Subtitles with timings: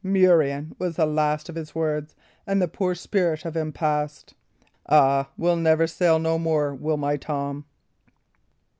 [0.03, 2.15] 'Murrain' was the last of his words,
[2.47, 4.33] and the poor spirit of him passed.
[4.87, 7.65] 'A will never sail no more, will my Tom.'"